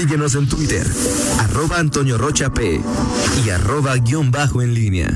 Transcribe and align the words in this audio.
Síguenos 0.00 0.34
en 0.34 0.48
Twitter, 0.48 0.86
arroba 1.40 1.78
Antonio 1.78 2.16
Rocha 2.16 2.54
P 2.54 2.80
y 3.44 3.50
arroba 3.50 3.98
guion 3.98 4.30
bajo 4.30 4.62
en 4.62 4.72
línea. 4.72 5.10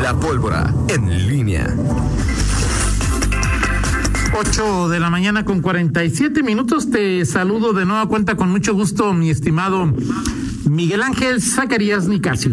La 0.00 0.16
pólvora 0.20 0.72
en 0.86 1.26
línea. 1.26 1.74
8 4.38 4.88
de 4.88 5.00
la 5.00 5.10
mañana 5.10 5.44
con 5.44 5.60
47 5.60 6.44
minutos. 6.44 6.88
Te 6.88 7.26
saludo 7.26 7.72
de 7.72 7.86
nueva 7.86 8.06
cuenta 8.06 8.36
con 8.36 8.50
mucho 8.50 8.72
gusto, 8.72 9.12
mi 9.14 9.30
estimado 9.30 9.92
Miguel 10.70 11.02
Ángel 11.02 11.42
Zacarías 11.42 12.06
Nicasio. 12.06 12.52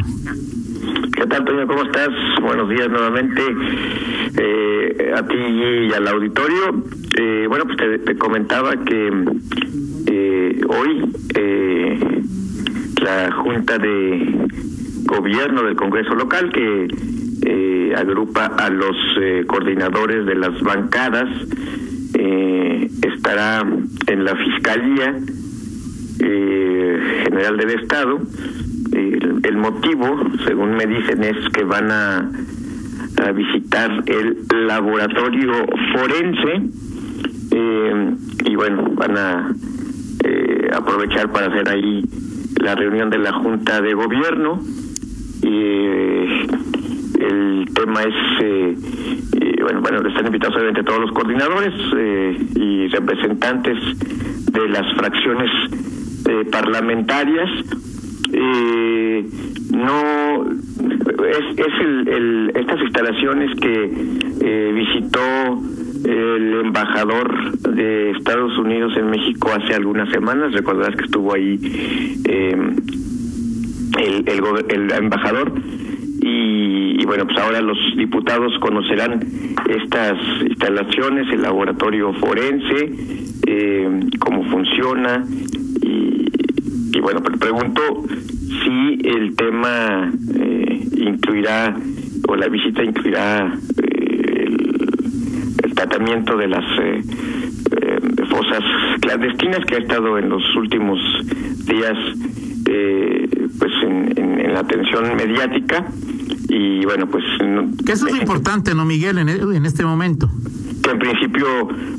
¿Qué 1.12 1.26
tal, 1.28 1.44
Toño? 1.44 1.68
¿Cómo 1.68 1.84
estás? 1.84 2.10
Buenos 2.42 2.70
días 2.70 2.90
nuevamente 2.90 3.42
eh, 4.38 5.14
a 5.16 5.28
ti 5.28 5.36
y 5.36 5.94
al 5.94 6.08
auditorio. 6.08 6.84
Eh, 7.20 7.46
bueno, 7.50 7.66
pues 7.66 7.78
te, 8.06 8.18
comentaba 8.18 8.72
que 8.86 9.12
eh, 10.08 10.62
hoy 10.70 11.12
la 13.02 13.32
Junta 13.34 13.78
de 13.78 14.48
Gobierno 15.06 15.64
del 15.64 15.76
Congreso 15.76 16.16
Local, 16.16 16.52
que 16.54 17.94
agrupa 17.98 18.46
a 18.46 18.70
los 18.70 18.96
coordinadores 19.48 20.26
de 20.26 20.36
las 20.36 20.60
bancadas, 20.62 21.30
estará 23.02 23.68
en 24.08 24.24
la 24.24 24.36
Fiscalía 24.36 25.20
General 26.20 27.58
del 27.58 27.70
Estado 27.82 28.22
el, 29.14 29.58
motivo, 29.58 30.20
según 30.46 30.76
me 30.76 30.86
dicen, 30.86 31.24
es 31.24 31.50
que 31.54 31.64
van 31.64 31.92
a, 31.92 32.30
visitar 33.36 34.04
el 34.08 34.38
laboratorio 34.68 35.54
forense 35.94 36.62
eh, 37.52 38.16
y 38.46 38.56
bueno, 38.56 38.92
van 38.96 39.18
a 39.18 39.54
eh, 40.24 40.70
aprovechar 40.74 41.32
para 41.32 41.48
hacer 41.48 41.70
ahí 41.70 42.04
la 42.62 42.76
reunión 42.76 43.10
de 43.10 43.20
la 43.20 43.32
Junta 43.34 43.82
de 43.82 43.94
Gobierno. 43.94 44.60
Eh, 45.44 46.48
el 47.20 47.66
tema 47.74 48.02
es, 48.02 49.62
bueno, 49.62 49.82
bueno, 49.82 50.08
están 50.08 50.26
invitados 50.26 50.56
obviamente 50.56 50.84
todos 50.84 51.02
los 51.02 51.12
coordinadores 51.12 51.74
y 52.56 52.88
representantes 52.88 53.78
de 54.52 54.70
las 54.70 54.94
fracciones 54.96 55.52
parlamentarias 56.52 57.50
eh, 58.36 59.03
no 59.72 60.46
es, 61.24 61.58
es 61.58 61.74
el, 61.82 62.52
estas 62.56 62.80
instalaciones 62.82 63.60
que 63.60 63.92
eh, 64.42 64.72
visitó 64.74 65.62
el 66.06 66.66
embajador 66.66 67.58
de 67.76 68.12
Estados 68.12 68.58
Unidos 68.58 68.94
en 68.98 69.10
México 69.10 69.52
hace 69.52 69.74
algunas 69.74 70.10
semanas. 70.10 70.54
Recordarás 70.54 70.96
que 70.96 71.06
estuvo 71.06 71.34
ahí 71.34 71.60
eh, 72.28 72.56
el, 74.00 74.26
el, 74.70 74.92
embajador. 74.92 75.54
Y, 76.26 77.06
bueno, 77.06 77.26
pues 77.26 77.38
ahora 77.38 77.62
los 77.62 77.78
diputados 77.98 78.54
conocerán 78.60 79.20
estas 79.70 80.18
instalaciones, 80.48 81.28
el 81.32 81.42
laboratorio 81.42 82.14
forense, 82.14 82.94
eh, 83.46 84.00
cómo 84.20 84.44
funciona 84.46 85.26
y, 85.82 86.30
y 86.94 87.00
bueno, 87.02 87.22
pregunto 87.22 87.82
si 88.62 89.00
el 89.04 89.36
tema 89.36 90.12
eh, 90.36 90.88
incluirá 90.98 91.76
o 92.28 92.36
la 92.36 92.48
visita 92.48 92.84
incluirá 92.84 93.58
eh, 93.78 94.48
el, 95.64 95.74
tratamiento 95.74 96.38
de 96.38 96.48
las 96.48 96.66
eh, 96.82 97.02
fosas 98.30 98.64
clandestinas 99.02 99.66
que 99.66 99.76
ha 99.76 99.80
estado 99.80 100.18
en 100.18 100.30
los 100.30 100.44
últimos 100.56 101.00
días 101.66 101.98
pues 103.60 103.72
en, 103.84 104.54
la 104.54 104.60
atención 104.60 105.16
mediática. 105.16 105.86
Y 106.50 106.86
bueno 106.86 107.08
pues 107.08 107.24
que 107.86 107.92
eso 107.92 108.08
es 108.08 108.16
importante 108.16 108.74
no 108.76 108.86
Miguel 108.86 109.18
en, 109.18 109.30
en 109.30 109.66
este 109.66 109.84
momento 109.84 110.30
que 110.84 110.92
en 110.92 111.00
principio 111.00 111.48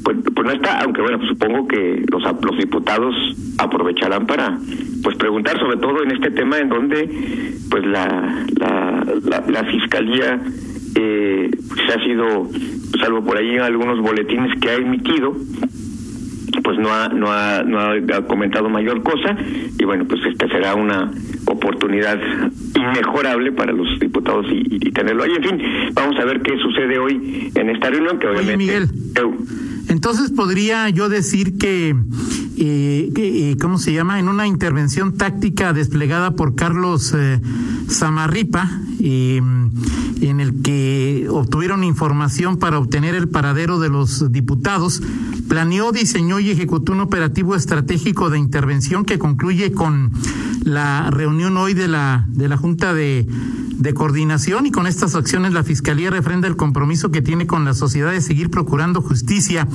pues, 0.05 0.19
pues 0.35 0.47
no 0.47 0.53
está, 0.53 0.81
aunque 0.81 1.01
bueno, 1.01 1.19
pues 1.19 1.31
supongo 1.31 1.67
que 1.67 2.05
los, 2.11 2.23
los 2.23 2.59
diputados 2.59 3.15
aprovecharán 3.59 4.27
para 4.27 4.59
pues 5.03 5.17
preguntar 5.17 5.59
sobre 5.59 5.79
todo 5.79 6.03
en 6.03 6.13
este 6.13 6.31
tema 6.31 6.59
en 6.59 6.69
donde 6.69 7.55
pues 7.71 7.85
la, 7.87 8.45
la, 8.61 9.45
la, 9.49 9.65
fiscalía 9.65 10.41
eh, 10.97 11.51
se 11.87 11.93
ha 11.93 12.05
sido, 12.05 12.49
salvo 13.01 13.25
por 13.25 13.37
ahí 13.37 13.57
algunos 13.57 14.01
boletines 14.01 14.59
que 14.61 14.71
ha 14.71 14.75
emitido, 14.75 15.35
pues 16.63 16.79
no 16.79 16.93
ha, 16.93 17.09
no 17.09 17.33
ha, 17.33 17.63
no 17.63 17.81
ha 17.81 18.27
comentado 18.27 18.69
mayor 18.69 19.03
cosa 19.03 19.37
y 19.79 19.85
bueno, 19.85 20.05
pues 20.07 20.21
esta 20.27 20.49
será 20.49 20.75
una 20.75 21.11
oportunidad 21.47 22.19
inmejorable 22.75 23.53
para 23.53 23.73
los 23.73 23.99
diputados 23.99 24.47
y, 24.51 24.75
tenerlo 24.95 25.25
ahí. 25.25 25.33
En 25.37 25.43
fin, 25.43 25.63
vamos 25.93 26.17
a 26.21 26.25
ver 26.25 26.41
qué 26.43 26.57
sucede 26.59 26.99
hoy 26.99 27.51
en 27.55 27.71
esta 27.71 27.91
reunión 27.91 28.19
que 28.19 28.29
obviamente... 28.29 28.57
Miguel, 28.57 28.89
entonces 29.89 30.31
podría 30.31 30.89
yo 30.89 31.09
decir 31.09 31.59
que, 31.59 31.95
eh, 32.59 33.13
eh, 33.17 33.57
¿cómo 33.61 33.79
se 33.79 33.93
llama? 33.93 34.19
En 34.19 34.29
una 34.29 34.47
intervención 34.47 35.17
táctica 35.17 35.73
desplegada 35.73 36.33
por 36.33 36.55
Carlos 36.55 37.15
eh, 37.17 37.41
Zamarripa, 37.91 38.71
eh, 39.07 39.37
en 39.37 40.41
el 40.41 40.63
que 40.63 41.27
obtuvieron 41.29 41.85
información 41.85 42.57
para 42.57 42.79
obtener 42.79 43.15
el 43.15 43.29
paradero 43.29 43.79
de 43.79 43.91
los 43.91 44.33
diputados, 44.33 45.03
planeó, 45.47 45.93
diseñó 45.93 46.41
y 46.41 46.51
ejecutó 46.51 46.93
un 46.93 47.01
operativo 47.01 47.55
estratégico 47.55 48.31
de 48.31 48.39
intervención 48.39 49.05
que 49.05 49.19
concluye 49.19 49.73
con 49.73 50.11
la 50.63 51.11
reunión 51.11 51.59
hoy 51.59 51.75
de 51.75 51.87
la, 51.87 52.25
de 52.29 52.49
la 52.49 52.57
Junta 52.57 52.95
de, 52.95 53.27
de 53.77 53.93
Coordinación 53.93 54.65
y 54.65 54.71
con 54.71 54.87
estas 54.87 55.15
acciones 55.15 55.53
la 55.53 55.65
Fiscalía 55.65 56.11
refrenda 56.11 56.49
el 56.49 56.57
compromiso 56.57 57.11
que 57.11 57.21
tiene 57.21 57.47
con 57.47 57.67
la 57.67 57.75
sociedad 57.75 58.11
de 58.11 58.23
seguir 58.23 58.51
procurando 58.51 59.03
justicia 59.03 59.69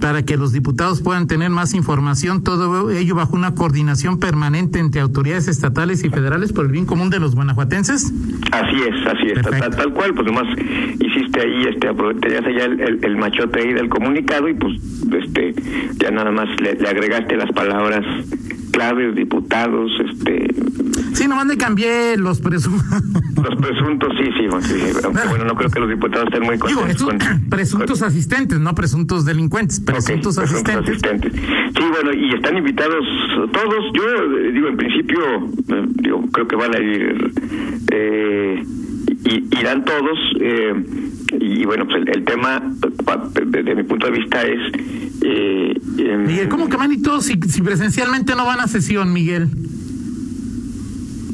para 0.00 0.24
que 0.24 0.36
los 0.36 0.52
diputados 0.52 1.00
puedan 1.00 1.26
tener 1.28 1.50
más 1.50 1.74
información, 1.74 2.42
todo 2.42 2.90
ello 2.90 3.14
bajo 3.14 3.36
una 3.36 3.54
coordinación 3.54 4.18
permanente 4.18 4.80
entre 4.80 5.00
autoridades 5.00 5.46
estatales 5.48 6.02
y 6.04 6.10
federales 6.10 6.52
por 6.52 6.64
el 6.64 6.72
bien 6.72 6.86
común 6.86 7.08
de 7.08 7.20
los 7.20 7.34
guanajuatenses. 7.34 8.12
Así 8.50 8.61
es, 8.70 9.06
así 9.06 9.26
es, 9.28 9.42
tal, 9.76 9.92
cual, 9.92 10.14
pues 10.14 10.26
nomás 10.26 10.46
hiciste 11.00 11.40
ahí, 11.40 11.64
este, 11.68 11.88
aprovechaste 11.88 12.54
ya 12.54 12.64
el, 12.64 13.00
el, 13.02 13.16
machote 13.16 13.60
ahí 13.60 13.72
del 13.72 13.88
comunicado 13.88 14.48
y 14.48 14.54
pues 14.54 14.74
este 15.12 15.54
ya 15.98 16.10
nada 16.10 16.30
más 16.30 16.48
le, 16.60 16.74
le 16.74 16.88
agregaste 16.88 17.36
las 17.36 17.50
palabras 17.52 18.04
claves, 18.72 19.14
diputados, 19.14 19.92
este... 20.00 20.46
Sí, 21.12 21.28
nomás 21.28 21.46
le 21.46 21.56
cambié 21.56 22.16
los 22.16 22.40
presuntos. 22.40 22.84
Los 23.42 23.56
presuntos, 23.56 24.12
sí, 24.18 24.30
sí, 24.38 24.46
bueno, 25.28 25.44
no 25.44 25.56
creo 25.56 25.68
que 25.68 25.80
los 25.80 25.88
diputados 25.88 26.28
estén 26.28 26.44
muy 26.44 26.58
contentos. 26.58 27.08
presuntos 27.50 28.02
asistentes, 28.02 28.60
no 28.60 28.72
presuntos 28.72 29.24
delincuentes, 29.24 29.80
presuntos, 29.80 30.38
asistentes. 30.38 31.00
Sí, 31.00 31.84
bueno, 31.90 32.12
y 32.14 32.34
están 32.34 32.56
invitados 32.56 33.04
todos. 33.52 33.92
Yo 33.94 34.04
eh, 34.04 34.52
digo, 34.52 34.68
en 34.68 34.76
principio, 34.76 35.18
eh, 35.68 35.86
digo, 35.88 36.22
creo 36.30 36.46
que 36.46 36.54
van 36.54 36.76
a 36.76 36.78
ir, 36.78 37.32
eh, 37.90 38.62
irán 39.50 39.84
todos. 39.84 40.18
Eh, 40.40 40.84
y 41.40 41.64
bueno, 41.64 41.86
pues 41.86 42.04
el, 42.06 42.24
tema, 42.24 42.62
desde 43.34 43.74
mi 43.74 43.82
punto 43.84 44.06
de 44.06 44.12
vista, 44.12 44.42
es... 44.42 44.60
Eh, 45.22 45.74
em, 45.98 46.26
Miguel, 46.26 46.48
¿cómo 46.48 46.68
que 46.68 46.76
van 46.76 46.92
y 46.92 47.00
todos 47.00 47.24
si, 47.24 47.36
presencialmente 47.36 48.34
no 48.34 48.44
van 48.44 48.60
a 48.60 48.68
sesión, 48.68 49.12
Miguel? 49.12 49.48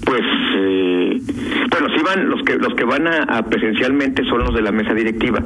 Pues, 0.09 0.23
eh, 0.57 1.21
bueno, 1.71 1.89
sí 1.95 2.03
van, 2.03 2.31
los 2.31 2.43
que 2.43 2.57
los 2.57 2.75
que 2.75 2.85
van 2.85 3.07
a, 3.07 3.43
presencialmente 3.43 4.25
son 4.25 4.39
los 4.39 4.55
de 4.55 4.63
la 4.63 4.73
mesa 4.73 4.95
directiva. 4.95 5.39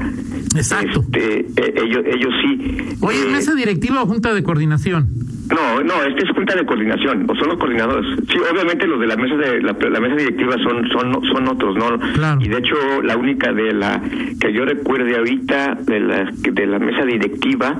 Exacto. 0.55 1.00
Este, 1.00 1.41
eh, 1.41 1.75
ellos, 1.84 2.03
ellos 2.06 2.33
sí. 2.41 2.97
Oye, 3.01 3.27
¿mesa 3.33 3.56
directiva 3.56 4.04
o 4.04 4.07
junta 4.07 4.33
de 4.33 4.45
coordinación? 4.45 5.09
No, 5.51 5.83
no, 5.83 6.04
este 6.04 6.22
es 6.22 6.31
junta 6.31 6.54
de 6.54 6.65
coordinación, 6.65 7.28
o 7.28 7.34
son 7.34 7.48
los 7.48 7.59
coordinadores. 7.59 8.07
Sí, 8.31 8.39
obviamente 8.39 8.86
los 8.86 9.01
de 9.01 9.07
la 9.09 9.16
mesa 9.16 9.34
de 9.34 9.63
la, 9.63 9.72
mesa 9.72 10.15
directiva 10.15 10.54
son 10.63 10.89
son 10.91 11.13
son 11.25 11.48
otros, 11.48 11.77
¿no? 11.77 11.98
Y 12.41 12.48
de 12.48 12.59
hecho 12.59 13.03
la 13.03 13.16
única 13.16 13.53
de 13.53 13.75
la 13.75 14.01
que 14.41 14.53
yo 14.53 14.65
recuerde 14.65 15.16
ahorita 15.16 15.75
de 15.86 15.98
la 15.98 16.31
de 16.41 16.66
la 16.66 16.78
mesa 16.78 17.04
directiva 17.04 17.77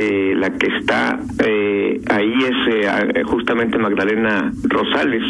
eh, 0.00 0.32
la 0.36 0.50
que 0.50 0.68
está 0.78 1.18
eh, 1.44 2.00
ahí 2.08 2.34
es 2.38 2.74
eh, 2.74 3.22
justamente 3.24 3.78
Magdalena 3.78 4.52
Rosales, 4.62 5.24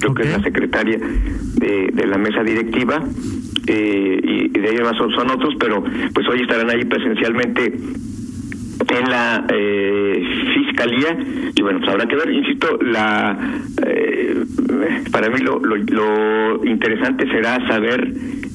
creo 0.00 0.12
que 0.12 0.22
es 0.22 0.36
la 0.36 0.42
secretaria 0.42 0.98
de, 0.98 1.90
de 1.92 2.06
la 2.06 2.18
mesa 2.18 2.42
directiva, 2.42 3.00
y, 3.68 4.48
de 4.48 4.68
ahí 4.68 4.78
más 4.82 4.96
son, 4.96 5.12
son 5.12 5.30
otros, 5.30 5.54
pero 5.60 5.84
pues 6.12 6.26
hoy 6.28 6.40
estarán 6.40 6.68
ahí 6.70 6.84
presencialmente 6.84 7.66
en 7.66 9.10
la 9.10 9.46
eh, 9.52 10.22
fiscalía 10.78 11.16
y 11.54 11.62
bueno 11.62 11.80
pues 11.80 11.90
habrá 11.90 12.06
que 12.06 12.16
ver 12.16 12.30
insisto 12.30 12.78
la 12.82 13.36
eh, 13.86 14.44
para 15.10 15.28
mí 15.30 15.40
lo, 15.40 15.58
lo, 15.60 16.64
interesante 16.64 17.26
será 17.28 17.66
saber 17.66 18.12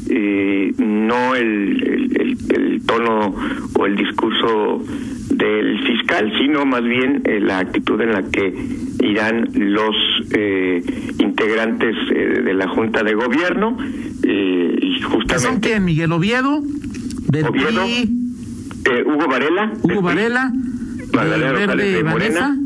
eh, 0.09 0.73
no 0.77 1.35
el, 1.35 2.11
el, 2.15 2.37
el, 2.49 2.85
tono 2.85 3.33
o 3.77 3.85
el 3.85 3.95
discurso 3.95 4.83
del 5.31 5.79
fiscal 5.85 6.31
sino 6.39 6.65
más 6.65 6.83
bien 6.83 7.21
eh, 7.25 7.39
la 7.39 7.59
actitud 7.59 7.99
en 8.01 8.11
la 8.11 8.23
que 8.23 8.53
irán 9.03 9.49
los 9.53 9.95
eh, 10.33 10.81
integrantes 11.19 11.95
eh, 12.13 12.41
de 12.43 12.53
la 12.53 12.67
junta 12.67 13.03
de 13.03 13.13
gobierno 13.13 13.77
y 14.25 15.01
justamente 15.01 15.39
¿Son 15.39 15.59
quién? 15.59 15.83
Miguel 15.83 16.11
Oviedo 16.13 16.61
del 17.29 17.47
Oviedo, 17.47 17.85
eh, 17.85 19.03
Hugo 19.05 19.27
Varela 19.27 19.73
Hugo 19.81 20.01
Varela 20.01 20.51
Magdalena 21.13 21.51
Verde 21.53 21.91
de 21.91 22.03
Morena, 22.03 22.57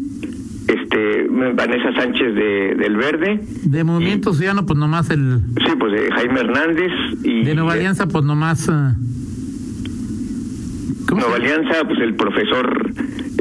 este 0.67 1.27
Vanessa 1.53 1.93
Sánchez 1.93 2.35
de, 2.35 2.75
del 2.75 2.97
Verde, 2.97 3.39
de 3.63 3.83
Movimiento 3.83 4.33
Ciudadano 4.33 4.65
pues 4.65 4.77
nomás 4.79 5.09
el 5.09 5.39
sí, 5.65 5.71
pues 5.79 5.91
de 5.93 6.11
Jaime 6.11 6.39
Hernández 6.41 6.91
y 7.23 7.43
de 7.43 7.55
Nueva 7.55 7.73
Alianza 7.73 8.07
pues 8.07 8.23
nomás 8.25 8.67
eh, 8.67 8.71
¿cómo 11.07 11.21
Nueva? 11.21 11.35
Alianza, 11.37 11.83
pues 11.87 11.99
el 11.99 12.15
profesor 12.15 12.91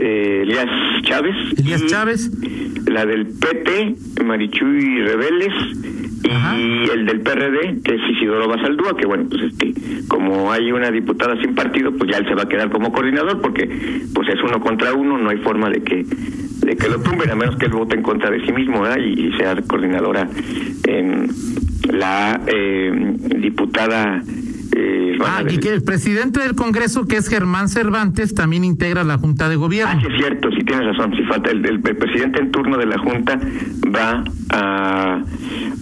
eh, 0.00 0.40
Elías 0.42 0.68
Chávez. 1.02 1.34
Elías 1.58 1.86
Chávez 1.86 2.30
La 2.86 3.06
del 3.06 3.26
PT, 3.26 3.96
Marichuy 4.24 5.02
Rebeles. 5.02 5.52
Y 6.24 6.90
el 6.90 7.06
del 7.06 7.20
PRD, 7.20 7.82
que 7.82 7.94
es 7.94 8.00
Isidoro 8.10 8.48
Basaldúa, 8.48 8.96
que 8.96 9.06
bueno, 9.06 9.26
pues 9.28 9.42
este, 9.42 9.74
como 10.08 10.50
hay 10.50 10.72
una 10.72 10.90
diputada 10.90 11.40
sin 11.40 11.54
partido, 11.54 11.92
pues 11.92 12.10
ya 12.10 12.18
él 12.18 12.26
se 12.26 12.34
va 12.34 12.42
a 12.42 12.48
quedar 12.48 12.70
como 12.70 12.92
coordinador, 12.92 13.40
porque 13.40 13.68
pues 14.14 14.28
es 14.28 14.42
uno 14.42 14.60
contra 14.60 14.94
uno, 14.94 15.18
no 15.18 15.30
hay 15.30 15.38
forma 15.38 15.68
de 15.70 15.82
que 15.82 16.04
de 16.04 16.76
que 16.76 16.88
lo 16.88 17.00
tumben, 17.00 17.30
a 17.30 17.36
menos 17.36 17.56
que 17.56 17.66
él 17.66 17.72
vote 17.72 17.94
en 17.94 18.02
contra 18.02 18.30
de 18.30 18.44
sí 18.44 18.52
mismo, 18.52 18.80
¿verdad? 18.80 18.98
Y, 18.98 19.28
y 19.28 19.32
sea 19.36 19.54
coordinadora 19.68 20.28
en 20.84 21.28
la 21.92 22.40
eh, 22.46 22.92
diputada 23.38 24.22
eh, 24.74 25.02
Ah, 25.28 25.42
y 25.48 25.58
que 25.58 25.72
el 25.72 25.82
presidente 25.82 26.40
del 26.40 26.54
Congreso, 26.54 27.06
que 27.06 27.16
es 27.16 27.28
Germán 27.28 27.68
Cervantes, 27.68 28.34
también 28.34 28.64
integra 28.64 29.02
la 29.02 29.16
Junta 29.18 29.48
de 29.48 29.54
Ah, 29.54 29.58
Gobierno. 29.58 30.00
sí 30.00 30.06
es 30.10 30.18
cierto, 30.18 30.50
sí 30.50 30.62
tienes 30.64 30.86
razón, 30.86 31.12
sí 31.16 31.22
falta 31.24 31.50
el, 31.50 31.64
el- 31.64 31.80
el 31.84 31.96
presidente 31.96 32.40
en 32.40 32.50
turno 32.52 32.76
de 32.76 32.86
la 32.86 32.98
Junta 32.98 33.38
va 33.94 34.22
a 34.50 35.22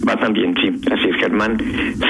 va 0.07 0.15
también, 0.17 0.53
sí, 0.61 0.69
así 0.91 1.09
es 1.09 1.15
Germán 1.17 1.57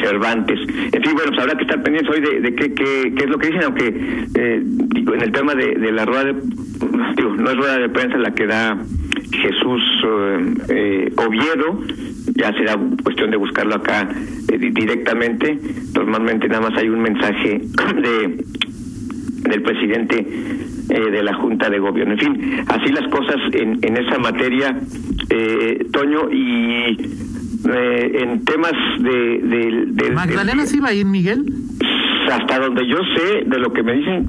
Cervantes. 0.04 0.60
En 0.68 1.02
fin, 1.04 1.14
bueno, 1.14 1.30
pues 1.32 1.40
habrá 1.40 1.56
que 1.56 1.64
estar 1.64 1.82
pendientes 1.82 2.14
hoy 2.14 2.22
de, 2.22 2.42
de 2.42 2.56
qué, 2.56 2.74
qué, 2.74 3.14
qué 3.16 3.24
es 3.24 3.30
lo 3.30 3.38
que 3.38 3.48
dicen, 3.48 3.64
aunque 3.64 4.28
eh, 4.36 4.62
digo, 4.66 5.14
en 5.14 5.22
el 5.22 5.32
tema 5.32 5.56
de, 5.56 5.76
de 5.76 5.92
la 5.92 6.06
rueda 6.06 6.26
de, 6.26 6.34
digo, 7.16 7.36
no 7.38 7.50
es 7.52 7.58
rueda 7.58 7.78
de 7.80 7.90
prensa 7.90 8.18
la 8.18 8.34
que 8.34 8.46
da 8.48 8.78
Jesús 9.36 9.82
eh, 10.04 10.54
eh, 10.70 11.14
Oviedo, 11.18 11.82
ya 12.36 12.52
será 12.54 12.78
cuestión 13.04 13.32
de 13.32 13.38
buscarlo 13.38 13.76
acá 13.76 14.10
eh, 14.52 14.58
di- 14.58 14.72
directamente, 14.72 15.58
normalmente 15.94 16.48
nada 16.48 16.70
más 16.70 16.78
hay 16.80 16.90
un 16.90 17.02
mensaje 17.02 17.62
de 18.02 18.44
del 19.50 19.62
presidente 19.62 20.26
eh, 20.90 21.12
de 21.12 21.22
la 21.24 21.36
Junta 21.36 21.70
de 21.70 21.78
Gobierno. 21.78 22.14
En 22.14 22.20
fin, 22.20 22.64
así 22.68 22.92
las 22.92 23.08
cosas 23.10 23.36
en, 23.54 23.78
en 23.84 23.98
esa 23.98 24.18
materia, 24.18 24.76
eh, 25.30 25.86
Toño, 25.94 26.32
y 26.32 26.98
eh, 27.72 28.20
en 28.24 28.44
temas 28.44 28.74
de... 29.00 29.40
de, 29.44 29.86
de- 29.88 30.12
Magdalena 30.12 30.64
de- 30.64 30.68
sí 30.68 30.80
va 30.80 30.88
a 30.90 30.94
ir, 30.94 31.06
Miguel. 31.06 31.46
hasta 32.32 32.60
donde 32.60 32.88
yo 32.88 32.98
sé, 33.16 33.44
de 33.46 33.60
lo 33.60 33.72
que 33.72 33.84
me 33.84 33.94
dicen, 33.94 34.28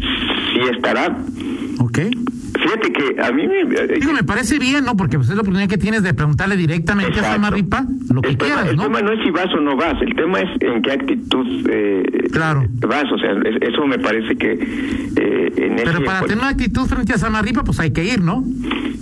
sí 0.52 0.60
estará. 0.70 1.16
Ok. 1.78 1.98
Fíjate 2.58 2.92
que 2.92 3.20
a 3.22 3.30
mí 3.32 3.46
me... 3.46 3.60
eh, 3.60 3.98
Digo, 4.00 4.12
me 4.12 4.22
parece 4.24 4.58
bien, 4.58 4.84
¿no? 4.84 4.96
Porque 4.96 5.18
pues, 5.18 5.28
es 5.28 5.34
la 5.36 5.42
oportunidad 5.42 5.68
que 5.68 5.76
tienes 5.78 6.02
de 6.02 6.14
preguntarle 6.14 6.56
directamente 6.56 7.12
a 7.12 7.16
Exacto. 7.16 7.34
Samarripa 7.34 7.84
lo 8.12 8.22
que 8.22 8.30
el 8.30 8.36
tema, 8.38 8.54
quieras, 8.54 8.70
el 8.70 8.76
¿no? 8.76 8.82
tema 8.84 9.02
no 9.02 9.12
es 9.12 9.18
si 9.24 9.30
vas 9.30 9.46
o 9.54 9.60
no 9.60 9.76
vas, 9.76 10.00
el 10.00 10.14
tema 10.16 10.40
es 10.40 10.48
en 10.62 10.82
qué 10.82 10.92
actitud 10.92 11.46
eh, 11.70 12.02
Claro. 12.32 12.64
vas, 12.86 13.04
o 13.12 13.18
sea, 13.18 13.32
es- 13.44 13.60
eso 13.60 13.86
me 13.86 13.98
parece 13.98 14.36
que 14.36 14.52
eh, 14.52 15.52
en 15.56 15.76
Pero 15.76 16.02
para 16.04 16.22
tener 16.22 16.38
una 16.38 16.48
actitud 16.48 16.86
frente 16.86 17.12
a 17.12 17.18
Samarripa, 17.18 17.62
pues 17.62 17.78
hay 17.78 17.90
que 17.92 18.04
ir, 18.04 18.22
¿no? 18.22 18.42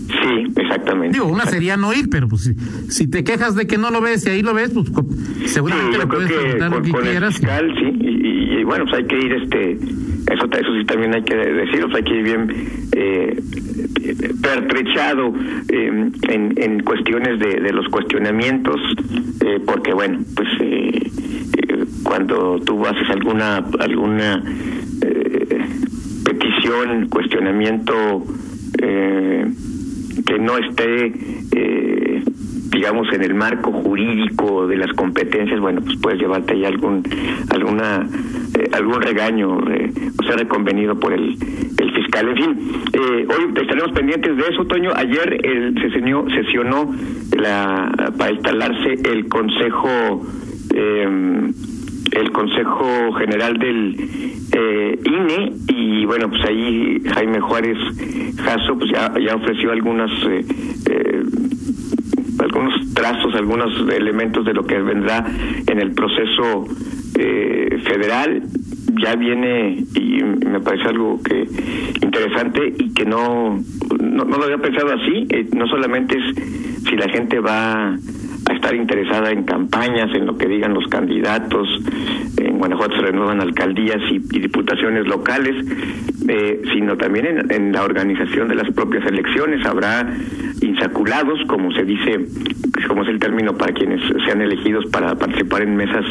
Sí, 0.08 0.52
exactamente. 0.56 1.12
Digo, 1.18 1.26
una 1.26 1.46
sería 1.46 1.76
no 1.76 1.92
ir, 1.92 2.08
pero 2.10 2.28
pues 2.28 2.42
si, 2.42 2.54
si 2.90 3.08
te 3.08 3.22
quejas 3.24 3.54
de 3.54 3.66
que 3.66 3.78
no 3.78 3.90
lo 3.90 4.00
ves 4.00 4.26
y 4.26 4.30
ahí 4.30 4.42
lo 4.42 4.52
ves, 4.54 4.70
pues 4.70 4.86
seguramente 5.46 5.92
Sí, 5.92 5.96
creo 5.98 6.08
puedes 6.08 6.32
preguntar 6.32 6.68
con, 6.70 6.78
lo 6.78 6.84
que 6.84 6.90
con 6.90 7.04
el 7.04 7.10
quieras. 7.10 7.34
y- 7.34 7.38
fiscal, 7.38 7.74
sí, 7.78 7.98
y, 8.00 8.08
y- 8.08 8.60
y, 8.60 8.64
bueno, 8.64 8.84
pues 8.84 8.96
hay 8.96 9.06
que 9.06 9.18
ir, 9.18 9.32
este, 9.32 9.78
eso, 10.30 10.46
eso 10.46 10.74
sí 10.78 10.84
también 10.86 11.14
hay 11.14 11.22
que 11.22 11.36
decirlo, 11.36 11.88
pues 11.88 11.96
hay 11.96 12.04
que 12.04 12.16
ir 12.16 12.22
bien 12.24 12.52
eh, 12.92 13.42
pertrechado 14.42 15.34
eh, 15.68 16.10
en, 16.28 16.54
en 16.56 16.82
cuestiones 16.82 17.38
de, 17.38 17.72
los 17.72 17.88
cuestionamientos, 17.88 18.80
eh, 19.44 19.60
porque 19.66 19.92
bueno, 19.92 20.20
pues 20.34 20.48
eh, 20.60 21.10
eh, 21.58 21.84
cuando 22.02 22.60
tú 22.60 22.84
haces 22.86 23.08
alguna 23.10 23.56
alguna 23.78 24.42
petición, 26.24 27.08
cuestionamiento 27.08 28.24
que 28.78 30.38
no 30.38 30.58
esté 30.58 31.12
digamos 32.74 33.06
en 33.12 33.22
el 33.22 33.34
marco 33.34 33.70
jurídico 33.70 34.66
de 34.66 34.76
las 34.76 34.92
competencias 34.92 35.60
bueno 35.60 35.80
pues 35.82 35.96
puedes 36.00 36.20
llevarte 36.20 36.54
ahí 36.54 36.64
algún 36.64 37.02
alguna 37.50 38.06
eh, 38.58 38.68
algún 38.72 39.00
regaño 39.00 39.58
eh, 39.70 39.92
o 40.18 40.22
sea 40.24 40.36
reconvenido 40.36 40.98
por 40.98 41.12
el, 41.12 41.36
el 41.78 41.92
fiscal. 41.92 42.28
En 42.28 42.36
fin 42.36 42.72
eh, 42.92 43.26
hoy 43.28 43.52
estaremos 43.60 43.92
pendientes 43.92 44.36
de 44.36 44.42
eso 44.42 44.64
Toño. 44.66 44.90
Ayer 44.94 45.40
se 45.74 45.90
sesionó, 45.90 46.26
sesionó 46.30 46.94
la 47.36 48.12
para 48.18 48.32
instalarse 48.32 48.94
el 49.04 49.28
consejo 49.28 50.26
eh, 50.74 51.52
el 52.14 52.30
Consejo 52.30 53.12
General 53.14 53.58
del 53.58 53.96
eh, 54.52 54.98
INE 55.04 55.52
y 55.68 56.04
bueno 56.04 56.28
pues 56.28 56.44
ahí 56.44 57.02
Jaime 57.12 57.40
Juárez 57.40 57.78
Jasso 58.36 58.78
pues 58.78 58.90
ya, 58.92 59.12
ya 59.18 59.34
ofreció 59.34 59.72
algunas 59.72 60.10
eh, 60.28 61.24
algunos 62.54 62.94
trazos, 62.94 63.34
algunos 63.34 63.72
elementos 63.90 64.44
de 64.44 64.54
lo 64.54 64.64
que 64.64 64.78
vendrá 64.80 65.24
en 65.66 65.80
el 65.80 65.92
proceso 65.92 66.66
eh, 67.18 67.82
federal. 67.84 68.42
Ya 69.02 69.16
viene 69.16 69.84
y 69.94 70.22
me 70.22 70.60
parece 70.60 70.88
algo 70.88 71.20
que 71.22 71.48
interesante 72.00 72.72
y 72.78 72.94
que 72.94 73.04
no 73.04 73.58
no, 74.00 74.24
lo 74.24 74.44
había 74.44 74.58
pensado 74.58 74.92
así. 74.92 75.26
eh, 75.30 75.48
no 75.54 75.66
solamente 75.66 76.16
es 76.16 76.84
si 76.88 76.96
la 76.96 77.08
gente 77.08 77.40
va 77.40 77.96
a 78.46 78.52
estar 78.52 78.74
interesada 78.74 79.30
en 79.30 79.44
campañas, 79.44 80.14
en 80.14 80.26
lo 80.26 80.36
que 80.36 80.46
digan 80.46 80.74
los 80.74 80.86
candidatos. 80.88 81.68
En 82.36 82.58
Guanajuato 82.58 82.96
se 82.96 83.02
renuevan 83.02 83.40
alcaldías 83.40 84.00
y, 84.10 84.18
diputaciones 84.18 85.06
locales, 85.06 85.54
eh, 86.28 86.62
sino 86.72 86.96
también 86.96 87.26
en, 87.26 87.52
en 87.52 87.72
la 87.72 87.84
organización 87.84 88.48
de 88.48 88.56
las 88.56 88.70
propias 88.72 89.06
elecciones. 89.06 89.64
Habrá 89.66 90.06
insaculados, 90.60 91.40
como 91.46 91.72
se 91.72 91.84
dice, 91.84 92.26
como 92.88 93.02
es 93.02 93.08
el 93.08 93.18
término 93.18 93.56
para 93.56 93.72
quienes 93.72 94.00
sean 94.26 94.42
elegidos 94.42 94.84
para 94.90 95.14
participar 95.14 95.62
en 95.62 95.76
mesas 95.76 96.04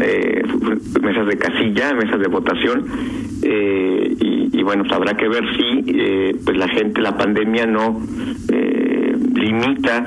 eh, 0.00 0.42
mesas 1.02 1.26
de 1.26 1.36
casilla, 1.36 1.92
mesas 1.94 2.20
de 2.20 2.28
votación, 2.28 2.86
eh, 3.42 4.16
y, 4.20 4.58
y 4.58 4.62
bueno, 4.62 4.84
pues 4.84 4.94
habrá 4.94 5.16
que 5.16 5.28
ver 5.28 5.44
si 5.56 5.84
eh, 5.86 6.36
pues 6.44 6.56
la 6.56 6.68
gente, 6.68 7.00
la 7.00 7.16
pandemia 7.16 7.66
no 7.66 8.00
eh, 8.48 9.16
limita 9.34 10.06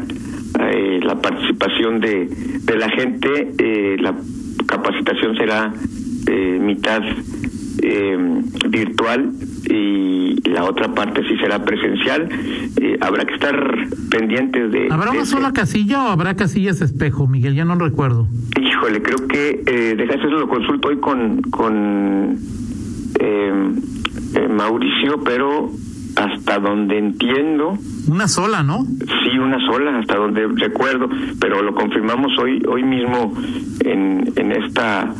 eh, 0.71 0.99
la 1.03 1.19
participación 1.21 1.99
de, 1.99 2.27
de 2.63 2.75
la 2.77 2.89
gente, 2.89 3.53
eh, 3.57 3.97
la 3.99 4.15
capacitación 4.65 5.35
será 5.35 5.73
eh, 6.27 6.59
mitad 6.61 7.01
eh, 7.83 8.17
virtual 8.69 9.31
y 9.69 10.49
la 10.49 10.63
otra 10.63 10.93
parte 10.93 11.21
sí 11.27 11.35
será 11.37 11.63
presencial. 11.63 12.29
Eh, 12.81 12.97
habrá 13.01 13.25
que 13.25 13.33
estar 13.33 13.55
pendientes 14.09 14.71
de... 14.71 14.87
¿Habrá 14.89 15.11
una 15.11 15.25
sola 15.25 15.51
casilla 15.53 16.03
o 16.05 16.07
habrá 16.09 16.35
casillas 16.35 16.81
espejo, 16.81 17.27
Miguel? 17.27 17.55
Ya 17.55 17.65
no 17.65 17.75
recuerdo. 17.75 18.27
Híjole, 18.59 19.01
creo 19.01 19.27
que 19.27 19.63
eh, 19.65 19.95
deja 19.95 20.13
eso 20.15 20.27
lo 20.27 20.47
consulto 20.47 20.87
hoy 20.89 20.97
con 20.97 21.41
con 21.51 22.39
Mauricio, 24.55 25.21
pero 25.23 25.71
hasta 26.15 26.59
donde 26.59 26.97
entiendo, 26.97 27.77
Una 28.09 28.27
sola, 28.27 28.63
¿no? 28.63 28.85
sí 29.23 29.37
una 29.39 29.59
sola, 29.65 29.97
hasta 29.99 30.15
donde 30.17 30.47
recuerdo, 30.55 31.09
pero 31.39 31.61
lo 31.61 31.73
confirmamos 31.73 32.31
hoy 32.39 32.61
hoy 32.67 32.83
mismo 32.83 33.33
en, 33.85 34.31
en 34.35 34.51
esta 34.51 35.13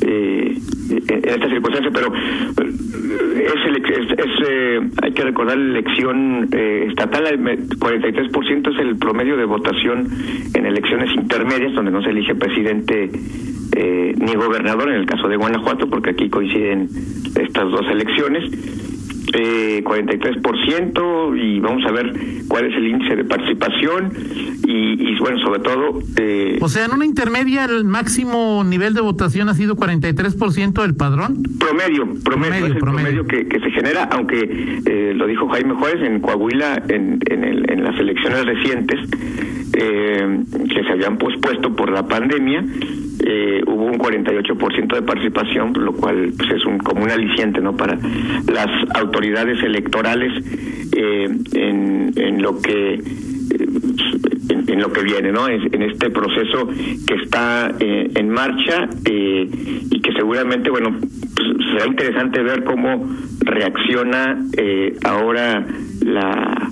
eh, 0.00 0.58
en 0.90 1.28
esta 1.28 1.48
circunstancia, 1.48 1.90
pero 1.92 2.12
eh, 2.14 3.46
es, 3.46 3.76
es, 3.88 4.10
es, 4.18 4.48
eh, 4.48 4.80
hay 5.02 5.12
que 5.12 5.22
recordar 5.22 5.56
la 5.56 5.78
elección 5.78 6.48
eh, 6.52 6.86
estatal, 6.88 7.26
el 7.26 7.38
me- 7.38 7.58
43% 7.58 8.72
es 8.74 8.78
el 8.80 8.96
promedio 8.96 9.36
de 9.36 9.44
votación 9.44 10.08
en 10.54 10.66
elecciones 10.66 11.10
intermedias, 11.14 11.72
donde 11.74 11.90
no 11.92 12.02
se 12.02 12.10
elige 12.10 12.34
presidente 12.34 13.10
eh, 13.74 14.14
ni 14.18 14.34
gobernador, 14.34 14.88
en 14.90 14.96
el 14.96 15.06
caso 15.06 15.28
de 15.28 15.36
Guanajuato, 15.36 15.88
porque 15.88 16.10
aquí 16.10 16.28
coinciden 16.28 16.88
estas 17.40 17.70
dos 17.70 17.86
elecciones. 17.90 18.50
Eh, 19.34 19.62
eh, 19.62 19.84
43% 19.84 21.36
y 21.36 21.60
vamos 21.60 21.84
a 21.86 21.92
ver 21.92 22.12
cuál 22.48 22.66
es 22.66 22.76
el 22.76 22.86
índice 22.86 23.16
de 23.16 23.24
participación 23.24 24.12
y, 24.66 25.10
y 25.10 25.18
bueno, 25.18 25.38
sobre 25.40 25.60
todo... 25.60 26.00
Eh, 26.16 26.58
o 26.60 26.68
sea, 26.68 26.84
en 26.84 26.92
una 26.92 27.06
intermedia 27.06 27.64
el 27.64 27.84
máximo 27.84 28.62
nivel 28.64 28.94
de 28.94 29.00
votación 29.00 29.48
ha 29.48 29.54
sido 29.54 29.76
43% 29.76 30.82
del 30.82 30.94
padrón. 30.94 31.42
Promedio, 31.58 32.08
promedio, 32.24 32.66
es 32.66 32.72
el 32.72 32.78
promedio, 32.78 33.26
que, 33.26 33.46
que, 33.46 33.60
se 33.60 33.70
genera, 33.70 34.04
aunque 34.12 34.82
eh, 34.84 35.12
lo 35.14 35.26
dijo 35.26 35.48
Jaime 35.48 35.74
Juárez 35.74 36.02
en 36.02 36.20
Coahuila 36.20 36.82
en, 36.88 37.20
en, 37.28 37.44
el, 37.44 37.70
en 37.70 37.84
las 37.84 37.98
elecciones 37.98 38.44
recientes, 38.44 38.98
eh, 39.84 40.44
que 40.68 40.84
se 40.84 40.92
habían 40.92 41.18
pospuesto 41.18 41.74
por 41.74 41.90
la 41.90 42.06
pandemia, 42.06 42.64
eh, 43.24 43.62
hubo 43.66 43.86
un 43.86 43.98
48% 43.98 44.94
de 44.94 45.02
participación, 45.02 45.72
lo 45.76 45.92
cual 45.92 46.32
pues, 46.36 46.50
es 46.52 46.64
un, 46.64 46.78
como 46.78 47.02
un 47.02 47.10
aliciente 47.10 47.60
no 47.60 47.76
para 47.76 47.98
las 48.52 48.68
autoridades 48.94 49.62
electorales 49.62 50.32
eh, 50.92 51.28
en, 51.54 52.12
en 52.16 52.42
lo 52.42 52.60
que 52.60 53.00
en, 54.48 54.80
lo 54.80 54.92
que 54.92 55.02
viene, 55.02 55.32
¿no? 55.32 55.48
En, 55.48 55.82
este 55.82 56.10
proceso 56.10 56.68
que 57.06 57.14
está 57.22 57.72
eh, 57.78 58.10
en 58.14 58.28
marcha 58.28 58.88
eh, 59.04 59.48
y 59.90 60.00
que 60.00 60.12
seguramente, 60.12 60.70
bueno, 60.70 60.96
pues, 60.98 61.48
será 61.72 61.86
interesante 61.86 62.42
ver 62.42 62.64
cómo 62.64 63.08
reacciona 63.40 64.44
eh, 64.56 64.96
ahora 65.04 65.64
la, 66.04 66.70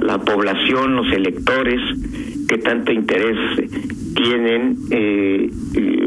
la, 0.00 0.06
la, 0.06 0.18
población, 0.18 0.96
los 0.96 1.12
electores, 1.12 1.80
qué 2.48 2.58
tanto 2.58 2.92
interés 2.92 3.36
tienen 4.14 4.76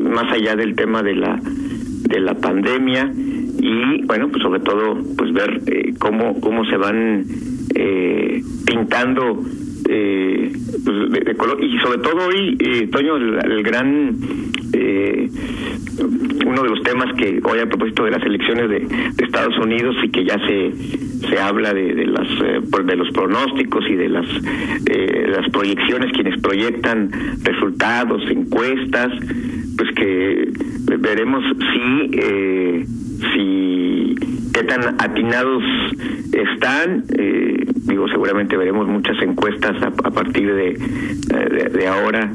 más 0.03 0.31
allá 0.34 0.55
del 0.55 0.75
tema 0.75 1.03
de 1.03 1.15
la 1.15 1.39
de 1.43 2.19
la 2.19 2.34
pandemia 2.34 3.12
y 3.13 4.03
bueno 4.03 4.29
pues 4.29 4.41
sobre 4.41 4.62
todo 4.62 4.98
pues 5.15 5.31
ver 5.31 5.62
cómo 6.00 6.39
cómo 6.41 6.65
se 6.65 6.75
van 6.77 7.25
pintando 8.65 9.43
eh, 9.91 10.51
pues, 10.86 11.25
de, 11.25 11.36
color 11.36 11.63
y 11.63 11.77
sobre 11.79 11.98
todo 11.98 12.27
hoy 12.27 12.55
eh, 12.60 12.88
Toño 12.88 13.17
el, 13.17 13.63
gran 13.63 14.15
eh, 14.74 15.27
uno 16.46 16.63
de 16.63 16.69
los 16.69 16.84
temas 16.84 17.12
que 17.17 17.41
hoy 17.43 17.60
a 17.60 17.65
propósito 17.65 18.05
de 18.05 18.12
las 18.12 18.24
elecciones 18.24 18.69
de, 18.69 18.88
Estados 19.24 19.58
Unidos 19.58 19.96
y 20.03 20.10
que 20.10 20.25
ya 20.25 20.38
se 20.46 20.72
se 21.27 21.39
habla 21.39 21.74
de, 21.74 21.93
de 21.96 22.05
las 22.05 22.27
eh, 22.43 22.62
de 22.84 22.96
los 22.96 23.10
pronósticos 23.12 23.84
y 23.89 23.96
de 23.96 24.10
las 24.10 24.25
eh, 24.86 25.27
las 25.27 25.50
proyecciones 25.50 26.12
quienes 26.13 26.39
proyectan 26.39 27.12
resultados 27.43 28.22
encuestas 28.29 29.12
pues 29.77 29.91
que 29.96 30.51
veremos 31.00 31.43
si 31.74 32.12
eh, 32.13 32.86
si 33.33 34.15
qué 34.53 34.63
tan 34.63 34.95
atinados 34.99 35.63
están. 36.31 37.03
Eh, 37.17 37.65
digo, 37.83 38.07
seguramente 38.07 38.57
veremos 38.57 38.88
muchas 38.88 39.21
encuestas 39.21 39.81
a, 39.81 39.91
partir 40.11 40.53
de, 40.53 41.69
de, 41.71 41.88
ahora 41.88 42.31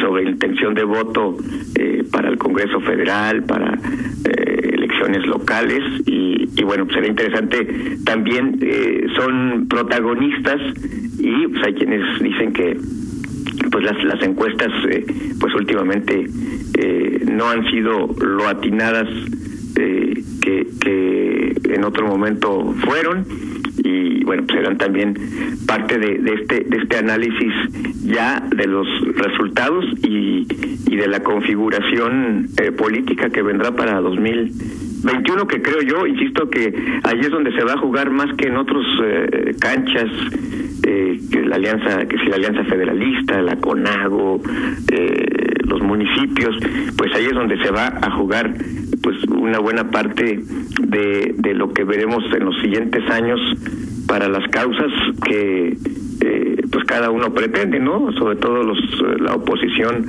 sobre 0.00 0.24
intención 0.24 0.74
de 0.74 0.84
voto 0.84 1.36
eh, 1.74 2.04
para 2.10 2.28
el 2.28 2.38
Congreso 2.38 2.80
Federal, 2.80 3.44
para 3.44 3.78
eh, 4.24 4.70
elecciones 4.74 5.26
locales 5.26 5.82
y, 6.06 6.48
y, 6.56 6.64
bueno, 6.64 6.86
será 6.92 7.06
interesante. 7.06 7.98
También 8.04 8.58
son 9.14 9.66
protagonistas 9.68 10.60
y 11.18 11.46
pues 11.48 11.62
hay 11.64 11.74
quienes 11.74 12.20
dicen 12.20 12.52
que 12.52 12.78
pues 13.70 13.84
las, 13.84 14.02
las 14.04 14.22
encuestas 14.22 14.72
pues 15.40 15.54
últimamente 15.54 16.26
no 17.26 17.48
han 17.48 17.68
sido 17.70 18.08
lo 18.20 18.48
atinadas 18.48 19.08
eh, 19.78 20.24
que, 20.46 20.64
que 20.80 21.74
en 21.74 21.84
otro 21.84 22.06
momento 22.06 22.72
fueron. 22.84 23.26
Y 23.82 24.24
bueno 24.24 24.44
pues 24.46 24.78
también 24.78 25.14
parte 25.66 25.98
de, 25.98 26.18
de, 26.18 26.34
este 26.34 26.60
de 26.64 26.76
este 26.78 26.96
análisis 26.96 27.52
ya 28.04 28.40
de 28.40 28.66
los 28.66 28.86
resultados 29.16 29.84
y, 30.02 30.46
y 30.88 30.96
de 30.96 31.08
la 31.08 31.20
configuración 31.20 32.48
eh, 32.60 32.72
política 32.72 33.30
que 33.30 33.42
vendrá 33.42 33.72
para 33.72 34.00
2021 34.00 35.46
que 35.46 35.62
creo 35.62 35.82
yo 35.82 36.06
insisto 36.06 36.48
que 36.50 36.74
ahí 37.04 37.20
es 37.20 37.30
donde 37.30 37.52
se 37.52 37.64
va 37.64 37.74
a 37.74 37.78
jugar 37.78 38.10
más 38.10 38.34
que 38.36 38.48
en 38.48 38.56
otros 38.56 38.84
eh, 39.04 39.54
canchas 39.60 40.10
eh, 40.84 41.20
que 41.30 41.42
la 41.42 41.56
alianza 41.56 42.06
que 42.06 42.18
si 42.18 42.26
la 42.26 42.36
alianza 42.36 42.64
federalista 42.64 43.42
la 43.42 43.56
CONAGO 43.56 44.40
eh, 44.92 45.45
los 45.66 45.82
municipios 45.82 46.54
pues 46.96 47.14
ahí 47.14 47.26
es 47.26 47.34
donde 47.34 47.62
se 47.62 47.70
va 47.70 47.86
a 48.00 48.10
jugar 48.12 48.54
pues 49.02 49.22
una 49.24 49.58
buena 49.58 49.90
parte 49.90 50.40
de, 50.80 51.34
de 51.36 51.54
lo 51.54 51.72
que 51.72 51.84
veremos 51.84 52.24
en 52.32 52.44
los 52.44 52.56
siguientes 52.60 53.08
años 53.10 53.40
para 54.06 54.28
las 54.28 54.48
causas 54.48 54.92
que 55.24 55.76
eh, 56.20 56.62
pues 56.70 56.84
cada 56.84 57.10
uno 57.10 57.32
pretende, 57.34 57.78
¿no? 57.78 58.12
Sobre 58.12 58.36
todo 58.36 58.62
los 58.62 58.78
la 59.20 59.34
oposición 59.34 60.06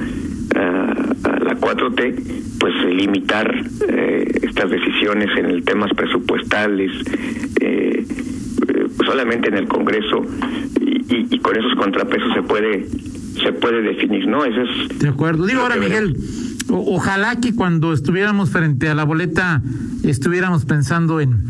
a, 0.55 1.39
la 1.43 1.55
4T, 1.59 2.59
pues 2.59 2.73
limitar 2.85 3.53
eh, 3.87 4.25
estas 4.41 4.69
decisiones 4.69 5.29
en 5.37 5.45
el 5.45 5.63
temas 5.63 5.91
presupuestales, 5.95 6.91
eh, 7.61 8.05
pues 8.65 9.09
solamente 9.09 9.49
en 9.49 9.55
el 9.55 9.67
Congreso 9.67 10.23
y, 10.79 11.35
y, 11.35 11.39
con 11.39 11.55
esos 11.57 11.75
contrapesos 11.75 12.33
se 12.33 12.41
puede 12.43 12.85
se 13.41 13.53
puede 13.53 13.81
definir, 13.81 14.27
¿no? 14.27 14.43
Eso 14.45 14.61
es. 14.61 14.99
De 14.99 15.09
acuerdo. 15.09 15.45
Digo 15.45 15.61
ahora, 15.61 15.77
Miguel 15.77 16.15
ojalá 16.69 17.37
que 17.37 17.55
cuando 17.55 17.93
estuviéramos 17.93 18.49
frente 18.49 18.89
a 18.89 18.95
la 18.95 19.03
boleta 19.03 19.61
estuviéramos 20.03 20.65
pensando 20.65 21.21
en, 21.21 21.43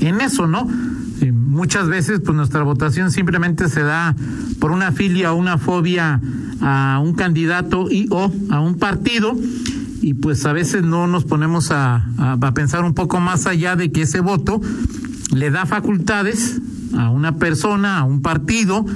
en 0.00 0.20
eso, 0.20 0.46
¿no? 0.46 0.68
Eh, 1.20 1.32
muchas 1.32 1.88
veces 1.88 2.20
pues 2.20 2.36
nuestra 2.36 2.62
votación 2.62 3.10
simplemente 3.10 3.68
se 3.68 3.82
da 3.82 4.14
por 4.60 4.70
una 4.70 4.92
filia 4.92 5.32
o 5.32 5.36
una 5.36 5.58
fobia 5.58 6.20
a 6.60 7.00
un 7.02 7.14
candidato 7.14 7.90
y 7.90 8.06
o 8.10 8.32
a 8.50 8.60
un 8.60 8.78
partido 8.78 9.36
y 10.00 10.14
pues 10.14 10.44
a 10.46 10.52
veces 10.52 10.84
no 10.84 11.06
nos 11.06 11.24
ponemos 11.24 11.70
a, 11.70 12.06
a 12.18 12.54
pensar 12.54 12.84
un 12.84 12.94
poco 12.94 13.20
más 13.20 13.46
allá 13.46 13.76
de 13.76 13.90
que 13.90 14.02
ese 14.02 14.20
voto 14.20 14.60
le 15.34 15.50
da 15.50 15.66
facultades 15.66 16.60
a 16.96 17.10
una 17.10 17.36
persona, 17.36 17.98
a 17.98 18.04
un 18.04 18.22
partido, 18.22 18.86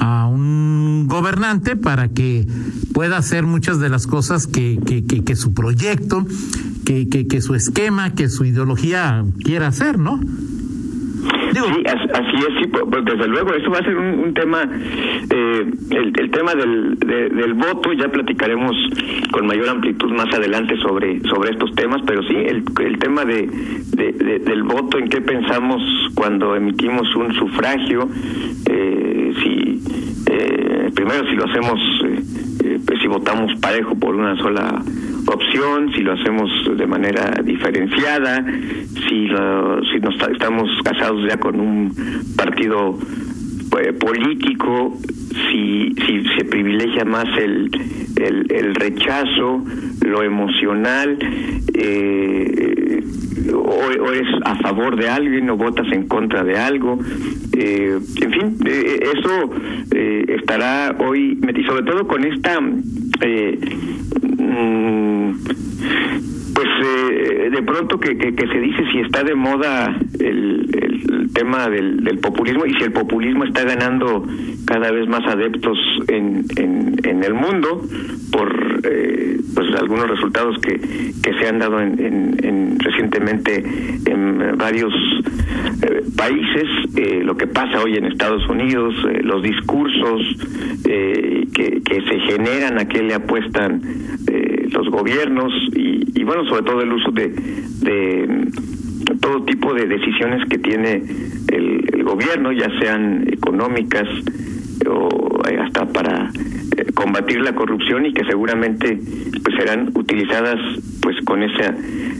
a 0.00 0.26
un 0.26 1.06
gobernante 1.06 1.76
para 1.76 2.08
que 2.08 2.46
pueda 2.92 3.18
hacer 3.18 3.44
muchas 3.44 3.78
de 3.78 3.88
las 3.88 4.06
cosas 4.06 4.46
que, 4.46 4.80
que, 4.84 5.04
que, 5.04 5.36
su 5.36 5.54
proyecto, 5.54 6.26
que, 6.84 7.08
que, 7.08 7.26
que 7.26 7.40
su 7.40 7.54
esquema, 7.54 8.14
que 8.14 8.28
su 8.28 8.44
ideología 8.44 9.24
quiera 9.44 9.68
hacer, 9.68 9.98
¿no? 9.98 10.18
Sí, 11.52 11.84
así 11.86 12.36
es, 12.36 12.54
sí, 12.60 12.70
desde 13.04 13.28
luego, 13.28 13.54
eso 13.54 13.70
va 13.70 13.78
a 13.78 13.84
ser 13.84 13.96
un, 13.96 14.34
tema, 14.34 14.62
eh, 15.30 15.70
el, 15.90 16.30
tema 16.30 16.54
del, 16.54 16.98
del 16.98 17.54
voto, 17.54 17.92
ya 17.92 18.08
platicaremos 18.08 18.76
con 19.32 19.46
mayor 19.46 19.68
amplitud 19.68 20.10
más 20.12 20.32
adelante 20.34 20.76
sobre, 20.78 21.20
sobre 21.28 21.50
estos 21.50 21.74
temas, 21.74 22.00
pero 22.06 22.22
sí, 22.22 22.34
el, 22.34 22.64
el 22.80 22.98
tema 22.98 23.24
de, 23.24 23.48
del 23.96 24.62
voto, 24.62 24.98
en 24.98 25.08
qué 25.08 25.20
pensamos 25.20 25.82
cuando 26.14 26.54
emitimos 26.56 27.14
un 27.16 27.34
sufragio, 27.34 28.08
eh, 28.66 29.32
si 29.42 29.82
eh, 30.26 30.90
primero 30.94 31.26
si 31.28 31.36
lo 31.36 31.44
hacemos, 31.44 31.80
pues 32.86 33.00
si 33.00 33.06
votamos 33.08 33.52
parejo 33.60 33.94
por 33.98 34.14
una 34.14 34.36
sola 34.36 34.82
opción, 35.26 35.92
si 35.94 36.02
lo 36.02 36.12
hacemos 36.12 36.50
de 36.76 36.86
manera 36.86 37.40
diferenciada, 37.44 38.44
si, 39.08 39.28
si 39.28 40.00
nos, 40.00 40.28
estamos 40.32 40.70
casados 40.84 41.26
ya 41.28 41.36
con 41.38 41.60
un 41.60 41.94
partido 42.36 42.98
eh, 43.78 43.92
político, 43.92 44.96
si, 45.50 45.94
si 46.06 46.24
se 46.36 46.44
privilegia 46.44 47.04
más 47.04 47.26
el, 47.38 47.70
el, 48.16 48.74
rechazo, 48.74 49.64
lo 50.04 50.22
emocional, 50.22 51.18
eh, 51.74 53.02
o, 53.54 54.12
es 54.12 54.26
a 54.44 54.56
favor 54.56 54.96
de 54.96 55.08
alguien 55.08 55.48
o 55.50 55.56
votas 55.56 55.86
en 55.92 56.08
contra 56.08 56.42
de 56.44 56.58
algo. 56.58 56.98
Eh, 57.56 57.98
en 58.22 58.32
fin, 58.32 58.56
eso 58.64 59.50
estará 59.94 60.96
hoy, 60.98 61.38
sobre 61.66 61.84
todo 61.84 62.06
con 62.06 62.24
esta 62.24 62.58
Mm, 64.40 65.09
pues 66.54 66.68
eh, 66.84 67.50
de 67.50 67.62
pronto 67.62 67.98
que, 67.98 68.16
que, 68.16 68.46
se 68.46 68.60
dice 68.60 68.84
si 68.92 69.00
está 69.00 69.22
de 69.22 69.34
moda 69.34 69.96
el, 70.18 71.30
tema 71.32 71.68
del, 71.68 72.02
del, 72.02 72.18
populismo 72.18 72.66
y 72.66 72.74
si 72.74 72.84
el 72.84 72.92
populismo 72.92 73.44
está 73.44 73.64
ganando 73.64 74.26
cada 74.66 74.90
vez 74.90 75.08
más 75.08 75.24
adeptos 75.26 75.78
en, 76.08 76.44
en, 76.56 76.96
en 77.04 77.24
el 77.24 77.34
mundo 77.34 77.82
por 78.32 78.80
eh, 78.84 79.40
pues 79.54 79.68
algunos 79.80 80.08
resultados 80.08 80.58
que, 80.58 80.78
que 80.78 81.34
se 81.38 81.48
han 81.48 81.58
dado 81.58 81.80
en, 81.80 81.98
en, 82.42 82.78
recientemente 82.78 83.64
en 84.06 84.56
varios 84.56 84.92
eh, 85.82 86.02
países 86.16 86.66
eh, 86.96 87.22
lo 87.24 87.36
que 87.36 87.46
pasa 87.46 87.82
hoy 87.82 87.96
en 87.96 88.06
Estados 88.06 88.46
Unidos 88.48 88.94
los 89.22 89.42
discursos 89.42 90.20
que, 90.82 91.82
que 91.84 92.00
se 92.02 92.20
generan 92.20 92.78
a 92.78 92.86
qué 92.86 93.02
le 93.02 93.14
apuestan 93.14 93.82
los 94.72 94.88
gobiernos 94.88 95.52
y, 95.74 96.20
y, 96.20 96.24
bueno 96.24 96.44
sobre 96.46 96.62
todo 96.62 96.80
el 96.80 96.92
uso 96.92 97.10
de, 97.10 97.28
de 97.28 98.50
todo 99.20 99.44
tipo 99.44 99.74
de 99.74 99.86
decisiones 99.86 100.48
que 100.48 100.58
tiene 100.58 101.02
el, 101.48 101.84
el 101.92 102.04
gobierno, 102.04 102.52
ya 102.52 102.68
sean 102.80 103.26
económicas 103.28 104.08
o 104.88 105.42
hasta 105.58 105.86
para 105.86 106.30
combatir 106.94 107.40
la 107.40 107.54
corrupción 107.54 108.06
y 108.06 108.12
que 108.12 108.24
seguramente 108.24 108.98
pues 109.42 109.56
serán 109.56 109.90
utilizadas 109.94 110.58
pues 111.02 111.16
con 111.24 111.42
esa 111.42 111.74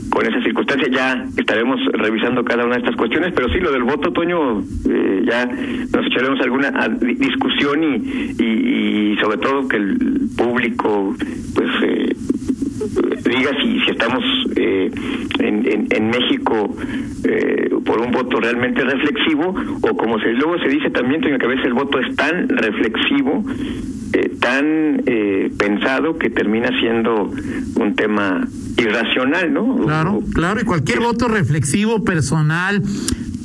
con 0.09 0.25
esa 0.25 0.41
circunstancia. 0.43 0.87
Ya 0.91 1.25
estaremos 1.37 1.79
revisando 1.93 2.43
cada 2.43 2.65
una 2.65 2.75
de 2.75 2.81
estas 2.81 2.95
cuestiones 2.95 3.33
pero 3.35 3.49
sí 3.49 3.59
lo 3.59 3.71
del 3.71 3.83
voto 3.83 4.11
Toño 4.11 4.61
eh, 4.89 5.23
ya 5.27 5.45
nos 5.45 6.05
echaremos 6.07 6.39
alguna 6.41 6.71
discusión 6.99 7.83
y, 7.83 8.43
y, 8.43 9.17
sobre 9.21 9.37
todo 9.37 9.67
que 9.67 9.77
el 9.77 10.29
público 10.37 11.15
pues 11.55 11.69
eh, 11.83 12.15
diga 13.23 13.51
si, 13.61 13.79
si 13.79 13.91
estamos 13.91 14.23
eh, 14.55 14.91
en, 15.39 15.87
en, 15.89 16.09
México 16.09 16.75
eh, 17.23 17.69
por 17.85 18.01
un 18.01 18.11
voto 18.11 18.39
realmente 18.39 18.83
reflexivo 18.83 19.55
o 19.81 19.97
como 19.97 20.19
se 20.19 20.33
luego 20.33 20.57
se 20.59 20.69
dice 20.69 20.89
también 20.89 21.21
que 21.21 21.33
a 21.33 21.47
veces 21.47 21.65
el 21.65 21.73
voto 21.73 21.99
es 21.99 22.15
tan 22.15 22.49
reflexivo 22.49 23.43
eh, 24.13 24.29
tan 24.41 25.03
eh, 25.05 25.49
pensado 25.57 26.17
que 26.17 26.29
termina 26.29 26.67
siendo 26.81 27.31
un 27.75 27.95
tema 27.95 28.45
irracional, 28.77 29.53
¿no? 29.53 29.85
Claro, 29.85 30.21
claro, 30.33 30.59
y 30.59 30.65
cualquier 30.65 30.99
voto 30.99 31.29
reflexivo, 31.29 32.03
personal, 32.03 32.81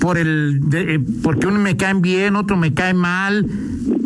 por 0.07 0.19
el, 0.19 0.61
eh, 0.73 1.01
porque 1.21 1.49
uno 1.49 1.59
me 1.59 1.77
cae 1.77 1.95
bien, 1.95 2.37
otro 2.37 2.57
me 2.57 2.73
cae 2.73 2.95
mal, 2.95 3.45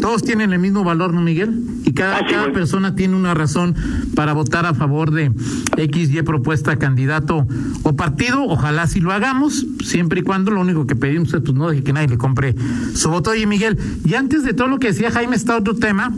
todos 0.01 0.23
tienen 0.23 0.55
el 0.55 0.59
mismo 0.59 0.83
valor, 0.83 1.13
¿no, 1.13 1.21
Miguel? 1.21 1.63
Y 1.85 1.93
cada, 1.93 2.27
cada 2.27 2.51
persona 2.55 2.95
tiene 2.95 3.17
una 3.17 3.35
razón 3.35 3.75
para 4.15 4.33
votar 4.33 4.65
a 4.65 4.73
favor 4.73 5.11
de 5.11 5.31
X, 5.77 6.09
Y 6.11 6.23
propuesta, 6.23 6.79
candidato 6.79 7.47
o 7.83 7.97
partido. 7.97 8.45
Ojalá 8.45 8.87
si 8.87 9.01
lo 9.01 9.13
hagamos, 9.13 9.67
siempre 9.85 10.21
y 10.21 10.23
cuando 10.23 10.51
lo 10.53 10.63
único 10.63 10.87
que 10.87 10.97
pedimos 10.97 11.35
es 11.35 11.43
pues, 11.43 11.53
no 11.53 11.69
deje 11.69 11.83
que 11.83 11.93
nadie 11.93 12.09
le 12.09 12.17
compre 12.17 12.55
su 12.95 13.11
voto. 13.11 13.33
Oye, 13.33 13.47
Miguel, 13.47 13.77
y 14.03 14.15
antes 14.15 14.43
de 14.43 14.55
todo 14.55 14.69
lo 14.69 14.79
que 14.79 14.87
decía 14.87 15.11
Jaime, 15.11 15.37
está 15.37 15.59
otro 15.59 15.77
tema 15.77 16.15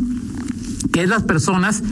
que 0.93 1.03
es 1.03 1.09
las 1.09 1.23
personas 1.23 1.83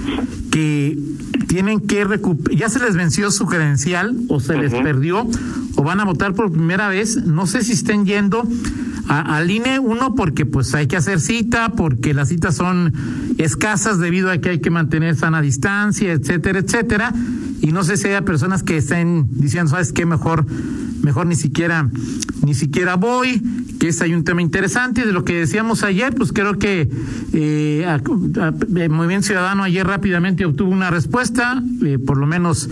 que 0.50 0.98
tienen 1.46 1.80
que 1.80 2.04
recuperar, 2.04 2.58
ya 2.58 2.68
se 2.68 2.80
les 2.80 2.96
venció 2.96 3.30
su 3.30 3.46
credencial 3.46 4.16
o 4.28 4.40
se 4.40 4.56
les 4.56 4.72
perdió 4.72 5.26
o 5.76 5.82
van 5.82 6.00
a 6.00 6.04
votar 6.04 6.34
por 6.34 6.52
primera 6.52 6.88
vez, 6.88 7.16
no 7.24 7.46
sé 7.46 7.62
si 7.62 7.72
estén 7.72 8.06
yendo 8.06 8.46
al 9.08 9.50
INE, 9.50 9.80
uno 9.80 10.14
porque 10.14 10.46
pues 10.46 10.72
hay 10.74 10.86
que 10.86 10.96
hacer 10.96 11.20
cita, 11.20 11.70
porque 11.70 12.14
las 12.14 12.28
citas 12.28 12.54
son 12.54 12.92
escasas 13.38 13.98
debido 13.98 14.30
a 14.30 14.38
que 14.38 14.50
hay 14.50 14.60
que 14.60 14.70
mantener 14.70 15.16
sana 15.16 15.40
distancia, 15.40 16.12
etcétera, 16.12 16.60
etcétera, 16.60 17.12
y 17.60 17.72
no 17.72 17.82
sé 17.82 17.96
si 17.96 18.06
haya 18.06 18.22
personas 18.22 18.62
que 18.62 18.76
estén 18.76 19.26
diciendo, 19.32 19.72
¿sabes 19.72 19.92
qué? 19.92 20.06
Mejor 20.06 20.46
mejor 21.02 21.26
ni 21.26 21.34
siquiera 21.34 21.88
ni 22.44 22.54
siquiera 22.54 22.96
voy, 22.96 23.42
que 23.78 23.88
es 23.88 24.00
hay 24.02 24.14
un 24.14 24.24
tema 24.24 24.42
interesante. 24.42 25.04
De 25.06 25.12
lo 25.12 25.24
que 25.24 25.34
decíamos 25.34 25.82
ayer, 25.84 26.14
pues 26.14 26.32
creo 26.32 26.58
que 26.58 26.88
eh, 27.32 27.86
eh 27.86 28.88
Movimiento 28.88 29.26
Ciudadano 29.26 29.62
ayer 29.62 29.86
rápidamente 29.86 30.44
obtuvo 30.44 30.70
una 30.70 30.90
respuesta, 30.90 31.62
eh, 31.84 31.98
por 31.98 32.18
lo 32.18 32.26
menos 32.26 32.68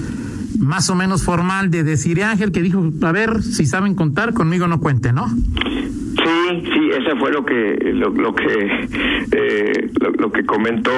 más 0.58 0.90
o 0.90 0.94
menos 0.94 1.22
formal, 1.22 1.70
de 1.70 1.84
decir 1.84 2.22
Ángel, 2.22 2.50
que 2.50 2.62
dijo, 2.62 2.90
a 3.02 3.12
ver, 3.12 3.42
si 3.42 3.66
saben 3.66 3.94
contar, 3.94 4.34
conmigo 4.34 4.66
no 4.66 4.80
cuente, 4.80 5.12
¿no? 5.12 5.28
Sí, 5.28 6.62
sí, 6.64 6.90
eso 6.90 7.16
fue 7.18 7.30
lo 7.30 7.44
que 7.44 7.92
lo, 7.94 8.10
lo 8.10 8.34
que 8.34 8.88
eh, 9.32 9.90
lo, 10.18 10.32
que 10.32 10.44
comentó 10.44 10.90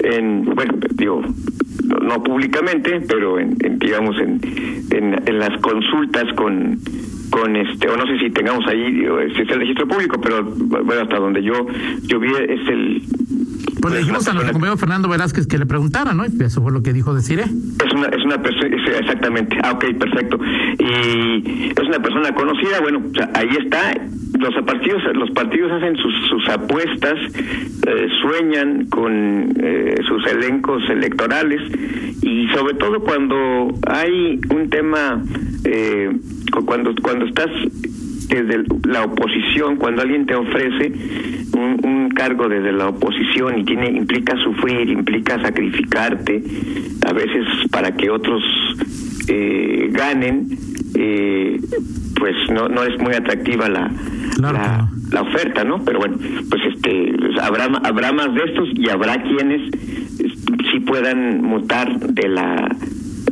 en 0.00 0.44
bueno 0.44 0.74
digo 0.94 1.22
no, 2.00 2.22
públicamente 2.22 3.00
pero 3.08 3.38
en, 3.38 3.56
digamos 3.78 4.16
en, 4.18 4.40
en, 4.90 5.38
las 5.38 5.60
consultas 5.60 6.24
con 6.34 6.78
con 7.30 7.56
este 7.56 7.88
o 7.88 7.96
no 7.96 8.06
sé 8.06 8.18
si 8.18 8.30
tengamos 8.30 8.66
ahí 8.66 9.04
si 9.34 9.42
es 9.42 9.48
el 9.50 9.60
registro 9.60 9.86
público 9.86 10.20
pero 10.20 10.42
bueno 10.42 11.02
hasta 11.02 11.18
donde 11.18 11.42
yo 11.42 11.66
yo 12.02 12.18
vi 12.20 12.28
es 12.28 12.68
el 12.68 13.02
pues 13.80 13.94
le 13.94 14.00
dijimos 14.00 14.26
a 14.28 14.32
nuestro 14.32 14.52
compañero 14.52 14.76
Fernando 14.76 15.08
Velázquez 15.08 15.46
que 15.46 15.58
le 15.58 15.66
preguntara, 15.66 16.12
¿no? 16.12 16.24
Y 16.26 16.42
eso 16.42 16.62
fue 16.62 16.72
lo 16.72 16.82
que 16.82 16.92
dijo 16.92 17.14
decir 17.14 17.40
Es 17.40 17.92
una, 17.94 18.08
es 18.08 18.24
una 18.24 18.42
persona, 18.42 18.76
exactamente. 18.98 19.56
Ah, 19.62 19.72
ok, 19.72 19.84
perfecto. 19.98 20.38
Y 20.78 21.70
es 21.70 21.86
una 21.86 22.00
persona 22.00 22.34
conocida, 22.34 22.80
bueno, 22.80 23.02
ahí 23.34 23.48
está. 23.58 23.92
Los 24.38 24.54
partidos, 24.64 25.02
los 25.14 25.30
partidos 25.32 25.70
hacen 25.72 25.96
sus, 25.96 26.14
sus 26.28 26.48
apuestas, 26.48 27.18
eh, 27.86 28.08
sueñan 28.22 28.86
con 28.86 29.54
eh, 29.60 29.96
sus 30.08 30.26
elencos 30.26 30.82
electorales 30.88 31.60
y 32.22 32.48
sobre 32.48 32.74
todo 32.74 33.00
cuando 33.00 33.68
hay 33.86 34.40
un 34.50 34.70
tema, 34.70 35.22
eh, 35.64 36.10
cuando 36.64 36.94
cuando 37.02 37.26
estás 37.26 37.50
desde 38.36 38.64
la 38.84 39.04
oposición, 39.04 39.76
cuando 39.76 40.02
alguien 40.02 40.26
te 40.26 40.34
ofrece 40.34 40.92
un, 41.56 42.10
cargo 42.14 42.48
desde 42.48 42.72
la 42.72 42.88
oposición 42.88 43.60
y 43.60 43.64
tiene 43.64 43.88
implica 43.88 44.36
sufrir, 44.44 44.90
implica 44.90 45.40
sacrificarte, 45.40 46.42
a 47.06 47.12
veces 47.14 47.46
para 47.70 47.92
que 47.92 48.10
otros 48.10 48.42
eh, 49.28 49.88
ganen, 49.90 50.48
eh, 50.94 51.58
pues 52.16 52.34
no 52.52 52.68
no 52.68 52.82
es 52.82 53.00
muy 53.00 53.14
atractiva 53.14 53.68
la, 53.70 53.90
la, 54.38 55.22
oferta, 55.22 55.64
¿no? 55.64 55.82
Pero 55.82 56.00
bueno, 56.00 56.18
pues 56.50 56.62
este 56.74 57.14
habrá 57.40 57.64
habrá 57.84 58.12
más 58.12 58.34
de 58.34 58.42
estos 58.44 58.68
y 58.74 58.90
habrá 58.90 59.22
quienes 59.22 59.70
sí 60.70 60.80
puedan 60.80 61.42
mutar 61.42 61.98
de 61.98 62.28
la 62.28 62.68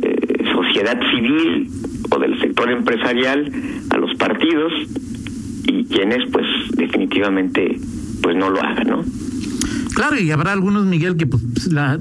eh, 0.01 0.45
sociedad 0.51 0.99
civil 1.11 1.69
o 2.11 2.19
del 2.19 2.39
sector 2.39 2.71
empresarial 2.71 3.51
a 3.91 3.97
los 3.97 4.08
partidos 4.29 4.71
y 5.65 5.85
quienes 5.85 6.29
pues 6.31 6.45
definitivamente 6.75 7.79
pues 8.21 8.35
no 8.35 8.49
lo 8.49 8.61
hagan, 8.61 8.87
¿no? 8.87 9.03
Claro, 9.95 10.19
y 10.19 10.31
habrá 10.31 10.53
algunos, 10.53 10.85
Miguel, 10.85 11.17
que 11.17 11.25
pues 11.25 11.67
la, 11.67 11.97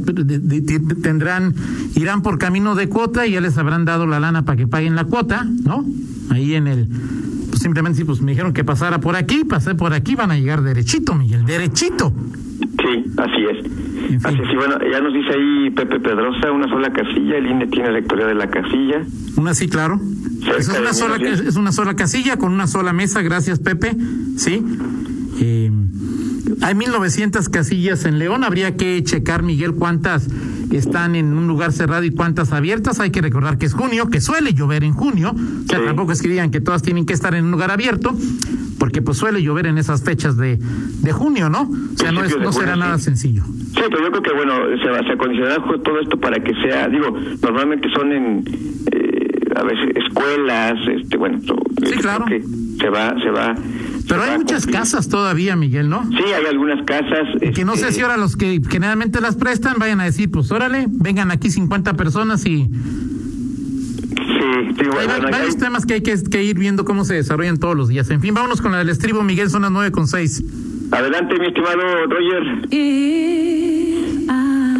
tendrán, 1.02 1.54
irán 1.96 2.22
por 2.22 2.38
camino 2.38 2.74
de 2.74 2.88
cuota 2.88 3.26
y 3.26 3.32
ya 3.32 3.40
les 3.40 3.56
habrán 3.58 3.84
dado 3.84 4.06
la 4.06 4.20
lana 4.20 4.44
para 4.44 4.56
que 4.56 4.68
paguen 4.68 4.94
la 4.94 5.04
cuota, 5.04 5.46
¿no? 5.64 5.84
Ahí 6.30 6.54
en 6.54 6.66
el, 6.66 6.86
pues 7.48 7.60
simplemente 7.60 7.98
sí, 7.98 8.04
pues 8.04 8.20
me 8.20 8.32
dijeron 8.32 8.52
que 8.52 8.62
pasara 8.62 9.00
por 9.00 9.16
aquí, 9.16 9.44
pasé 9.44 9.74
por 9.74 9.94
aquí, 9.94 10.14
van 10.14 10.30
a 10.30 10.38
llegar 10.38 10.62
derechito, 10.62 11.14
Miguel, 11.14 11.44
derechito. 11.46 12.12
Sí, 12.88 13.04
así 13.16 13.44
es. 13.50 14.24
Así 14.24 14.38
es, 14.40 14.56
bueno, 14.56 14.78
ya 14.90 15.00
nos 15.00 15.12
dice 15.12 15.30
ahí 15.30 15.70
Pepe 15.70 16.00
Pedrosa, 16.00 16.50
una 16.52 16.68
sola 16.68 16.92
casilla, 16.92 17.36
el 17.36 17.46
INE 17.50 17.66
tiene 17.66 17.92
lectoría 17.92 18.26
de 18.26 18.34
la 18.34 18.48
casilla. 18.48 19.02
Una 19.36 19.54
sí, 19.54 19.68
claro. 19.68 20.00
Es 20.58 20.68
una, 20.68 20.94
sola, 20.94 21.16
es 21.16 21.56
una 21.56 21.72
sola 21.72 21.94
casilla 21.94 22.36
con 22.36 22.52
una 22.52 22.66
sola 22.66 22.92
mesa, 22.92 23.22
gracias 23.22 23.58
Pepe, 23.58 23.96
sí. 24.36 24.64
Eh, 25.40 25.70
hay 26.62 26.74
1900 26.74 27.48
casillas 27.48 28.04
en 28.04 28.18
León, 28.18 28.44
habría 28.44 28.76
que 28.76 29.02
checar, 29.04 29.42
Miguel, 29.42 29.74
cuántas 29.74 30.28
están 30.70 31.14
en 31.14 31.32
un 31.34 31.46
lugar 31.46 31.72
cerrado 31.72 32.04
y 32.04 32.10
cuántas 32.10 32.52
abiertas. 32.52 33.00
Hay 33.00 33.10
que 33.10 33.20
recordar 33.20 33.58
que 33.58 33.66
es 33.66 33.74
junio, 33.74 34.08
que 34.08 34.20
suele 34.20 34.54
llover 34.54 34.84
en 34.84 34.92
junio. 34.92 35.34
O 35.34 35.68
sea, 35.68 35.84
tampoco 35.84 36.12
es 36.12 36.22
que 36.22 36.28
digan 36.28 36.50
que 36.50 36.60
todas 36.60 36.82
tienen 36.82 37.06
que 37.06 37.12
estar 37.12 37.34
en 37.34 37.46
un 37.46 37.50
lugar 37.50 37.70
abierto, 37.70 38.14
porque 38.78 39.02
pues 39.02 39.18
suele 39.18 39.42
llover 39.42 39.66
en 39.66 39.78
esas 39.78 40.04
fechas 40.04 40.36
de, 40.36 40.56
de 40.56 41.12
junio, 41.12 41.48
¿no? 41.50 41.62
O 41.62 41.98
sea, 41.98 42.12
no, 42.12 42.24
es, 42.24 42.38
no 42.38 42.52
será 42.52 42.76
nada 42.76 42.98
sencillo. 42.98 43.42
Sí, 43.44 43.82
pero 43.90 44.04
yo 44.04 44.10
creo 44.10 44.22
que, 44.22 44.32
bueno, 44.32 44.54
se 44.82 44.88
va 44.88 44.98
a 44.98 45.16
considerar 45.16 45.62
todo 45.82 46.00
esto 46.00 46.18
para 46.18 46.42
que 46.42 46.54
sea, 46.62 46.88
digo, 46.88 47.16
normalmente 47.42 47.88
son 47.94 48.12
en, 48.12 48.44
eh, 48.92 49.38
a 49.56 49.62
veces, 49.62 49.96
escuelas, 50.06 50.78
este, 50.88 51.16
bueno, 51.16 51.38
sí, 51.40 51.96
claro. 51.98 52.24
se 52.28 52.88
va, 52.88 53.14
se 53.20 53.30
va 53.30 53.54
pero 54.08 54.22
hay 54.22 54.38
muchas 54.38 54.66
casas 54.66 55.08
todavía, 55.08 55.54
Miguel, 55.54 55.88
¿no? 55.88 56.02
Sí, 56.10 56.24
hay 56.24 56.46
algunas 56.46 56.82
casas. 56.84 57.28
Que 57.54 57.64
no 57.64 57.76
sé 57.76 57.88
este, 57.88 57.94
si 57.94 58.00
ahora 58.00 58.16
los 58.16 58.36
que 58.36 58.60
generalmente 58.68 59.20
las 59.20 59.36
prestan 59.36 59.74
vayan 59.78 60.00
a 60.00 60.04
decir, 60.04 60.30
pues 60.30 60.50
órale, 60.50 60.86
vengan 60.88 61.30
aquí 61.30 61.50
50 61.50 61.94
personas 61.94 62.44
y... 62.46 62.68
Sí, 64.38 64.74
sí 64.78 64.88
bueno, 64.88 65.12
hay 65.12 65.30
varios 65.32 65.56
temas 65.56 65.84
que 65.84 65.94
hay 65.94 66.02
que, 66.02 66.42
ir 66.42 66.58
viendo 66.58 66.84
cómo 66.84 67.04
se 67.04 67.14
desarrollan 67.14 67.58
todos 67.58 67.76
los 67.76 67.88
días. 67.88 68.10
En 68.10 68.20
fin, 68.20 68.34
vámonos 68.34 68.60
con 68.60 68.72
la 68.72 68.78
del 68.78 68.90
estribo, 68.90 69.22
Miguel, 69.22 69.50
son 69.50 69.62
las 69.62 69.70
nueve 69.70 69.90
con 69.90 70.06
seis. 70.06 70.42
Adelante, 70.90 71.38
mi 71.38 71.46
estimado 71.46 72.06
Roger. 72.06 72.68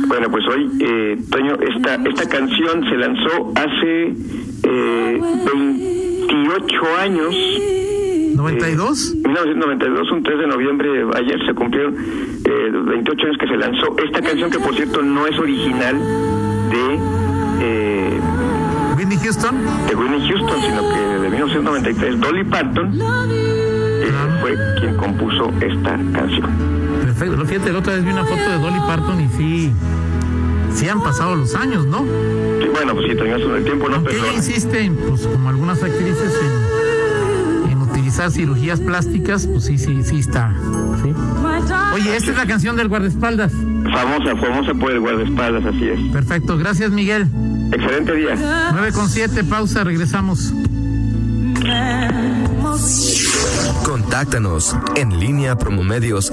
Bueno, 0.06 0.30
pues 0.30 0.44
hoy, 0.48 0.70
eh, 0.80 1.18
Toño, 1.30 1.54
esta, 1.54 1.96
esta 1.96 2.28
canción 2.28 2.84
se 2.88 2.96
lanzó 2.96 3.52
hace 3.56 4.14
eh, 4.62 5.20
28 5.52 6.96
años 7.00 7.34
¿92? 8.38 9.14
1992, 9.16 10.12
un 10.12 10.22
3 10.22 10.38
de 10.38 10.46
noviembre, 10.46 11.04
ayer 11.16 11.44
se 11.44 11.54
cumplieron 11.54 11.96
eh, 12.44 12.70
28 12.72 13.26
años 13.26 13.36
que 13.38 13.48
se 13.48 13.56
lanzó 13.56 13.96
esta 13.98 14.22
canción, 14.22 14.50
que 14.50 14.60
por 14.60 14.74
cierto 14.76 15.02
no 15.02 15.26
es 15.26 15.36
original 15.38 15.98
de... 16.70 17.07
Whitney 19.18 19.24
Houston. 19.24 19.56
De 19.88 19.94
Whitney 19.94 20.28
Houston, 20.28 20.60
sino 20.62 20.82
que 20.94 21.00
de 21.22 21.28
1993, 21.30 22.20
Dolly 22.20 22.44
Parton 22.44 22.92
eh, 22.94 24.12
fue 24.40 24.54
quien 24.78 24.96
compuso 24.96 25.50
esta 25.60 25.98
canción. 26.12 26.50
Perfecto. 27.02 27.44
Fíjate, 27.46 27.72
la 27.72 27.78
otra 27.78 27.94
vez 27.94 28.04
vi 28.04 28.10
una 28.12 28.24
foto 28.24 28.50
de 28.50 28.58
Dolly 28.58 28.80
Parton 28.86 29.20
y 29.20 29.28
sí 29.36 29.72
sí 30.74 30.88
han 30.88 31.02
pasado 31.02 31.34
los 31.34 31.54
años, 31.56 31.86
¿no? 31.86 32.04
Sí, 32.60 32.68
bueno, 32.72 32.94
pues 32.94 33.06
sí, 33.10 33.16
Toño, 33.16 33.36
eso 33.36 33.48
del 33.48 33.64
tiempo 33.64 33.88
no 33.88 33.96
Aunque 33.96 34.12
ella 34.12 34.22
perdona. 34.22 34.38
insiste, 34.38 34.92
pues 35.08 35.26
como 35.26 35.48
algunas 35.48 35.82
actrices, 35.82 36.32
en, 37.64 37.72
en 37.72 37.78
utilizar 37.82 38.30
cirugías 38.30 38.78
plásticas, 38.78 39.48
pues 39.48 39.64
sí, 39.64 39.78
sí, 39.78 40.04
sí 40.04 40.20
está. 40.20 40.52
¿sí? 41.02 41.12
Oye, 41.94 42.16
esta 42.16 42.30
es 42.30 42.36
la 42.36 42.46
canción 42.46 42.76
del 42.76 42.88
guardaespaldas. 42.88 43.52
Famosa, 43.52 44.36
famosa 44.36 44.74
por 44.74 44.92
el 44.92 45.00
guardaespaldas, 45.00 45.64
así 45.64 45.88
es. 45.88 46.00
Perfecto, 46.12 46.56
gracias 46.56 46.92
Miguel. 46.92 47.26
Excelente 47.72 48.14
día. 48.14 48.70
9 48.72 48.92
con 48.92 49.08
7, 49.08 49.44
pausa, 49.44 49.84
regresamos. 49.84 50.52
Contáctanos 53.84 54.76
en 54.96 55.18
línea 55.18 55.56
promomedios 55.56 56.30